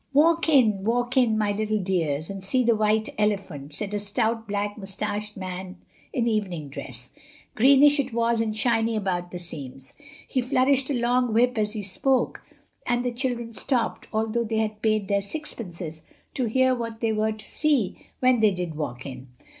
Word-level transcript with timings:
"Walk 0.13 0.49
in, 0.49 0.83
walk 0.83 1.15
in, 1.15 1.37
my 1.37 1.51
little 1.51 1.77
dears, 1.77 2.27
and 2.27 2.43
see 2.43 2.63
the 2.63 2.75
white 2.75 3.09
elephant," 3.19 3.71
said 3.75 3.93
a 3.93 3.99
stout, 3.99 4.47
black 4.47 4.75
mustached 4.75 5.37
man 5.37 5.75
in 6.11 6.25
evening 6.27 6.69
dress—greenish 6.69 7.99
it 7.99 8.11
was 8.11 8.41
and 8.41 8.57
shiny 8.57 8.95
about 8.95 9.29
the 9.29 9.37
seams. 9.37 9.93
He 10.27 10.41
flourished 10.41 10.89
a 10.89 10.99
long 10.99 11.33
whip 11.35 11.55
as 11.55 11.73
he 11.73 11.83
spoke, 11.83 12.41
and 12.87 13.05
the 13.05 13.13
children 13.13 13.53
stopped, 13.53 14.07
although 14.11 14.43
they 14.43 14.57
had 14.57 14.81
paid 14.81 15.07
their 15.07 15.21
sixpences, 15.21 16.01
to 16.33 16.45
hear 16.45 16.73
what 16.73 16.99
they 16.99 17.13
were 17.13 17.33
to 17.33 17.45
see 17.45 17.99
when 18.21 18.39
they 18.39 18.49
did 18.49 18.73
walk 18.73 19.05
in. 19.05 19.27